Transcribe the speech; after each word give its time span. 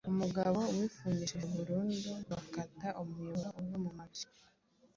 Umugabo 0.11 0.59
wifungishije 0.77 1.47
burundu 1.55 2.11
bakata 2.29 2.87
umuyoboro 3.01 3.49
uva 3.61 3.77
mu 3.83 3.91
mabya 3.97 4.27